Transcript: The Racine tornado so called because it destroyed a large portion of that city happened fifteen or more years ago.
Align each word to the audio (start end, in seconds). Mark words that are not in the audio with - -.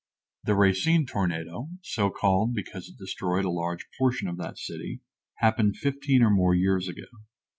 The 0.45 0.55
Racine 0.55 1.05
tornado 1.05 1.69
so 1.83 2.09
called 2.09 2.55
because 2.55 2.89
it 2.89 2.97
destroyed 2.97 3.45
a 3.45 3.51
large 3.51 3.85
portion 3.99 4.27
of 4.27 4.37
that 4.37 4.57
city 4.57 5.01
happened 5.35 5.77
fifteen 5.77 6.23
or 6.23 6.31
more 6.31 6.55
years 6.55 6.87
ago. 6.87 7.03